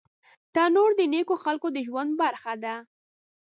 تنور 0.53 0.91
د 0.99 1.01
نیکو 1.13 1.35
خلکو 1.43 1.67
د 1.75 1.77
ژوند 1.87 2.11
برخه 2.21 2.53
وه 2.63 2.75